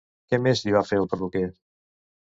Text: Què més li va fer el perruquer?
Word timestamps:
Què 0.33 0.39
més 0.45 0.63
li 0.69 0.73
va 0.77 0.83
fer 0.89 0.99
el 1.03 1.07
perruquer? 1.13 1.47